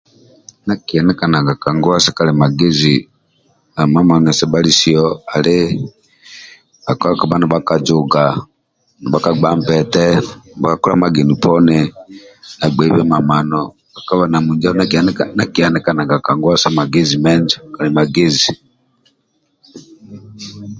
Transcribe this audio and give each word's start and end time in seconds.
Ndia 0.63 0.75
akienikanaga 0.79 1.53
ka 1.61 1.69
nguwa 1.75 1.97
sa 2.05 2.15
kalimagezi 2.17 2.95
ali 3.79 3.89
mamano 3.93 4.29
sebhalisio 4.39 5.03
ali 5.35 5.55
bhakpa 6.85 7.07
kabha 7.19 7.37
nibhali 7.37 7.65
ka 7.67 7.67
mamano 7.67 7.67
ka 7.67 7.75
juga 7.87 8.23
nibhaka 9.01 9.31
gba 9.37 9.49
mpete 9.59 10.05
ndia 11.63 11.81
agbeibe 12.63 13.03
mamano 13.13 13.59
bhakpa 13.93 14.13
bhanamunji 14.19 14.65
nakienikanaga 14.79 15.23
ndia 15.33 15.45
akienikanaga 15.47 16.15
ka 16.25 16.31
nguwa 16.35 16.53
menjo 16.53 16.63
sa 16.63 16.69
magezi 16.77 17.15
kalimagezi 17.75 18.51